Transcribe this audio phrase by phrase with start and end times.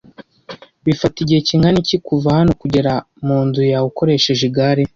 [0.85, 2.91] Bifata igihe kingana iki kuva hano kugera
[3.25, 4.83] munzu yawe ukoresheje igare?